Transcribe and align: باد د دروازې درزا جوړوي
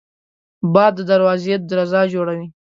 باد 0.73 0.93
د 0.97 0.99
دروازې 1.11 1.55
درزا 1.69 2.01
جوړوي 2.13 2.47